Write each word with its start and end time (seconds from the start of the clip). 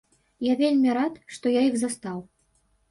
Я 0.45 0.53
вельмі 0.61 0.95
рад, 0.99 1.21
што 1.37 1.55
я 1.59 1.63
іх 1.69 1.75
застаў. 1.85 2.19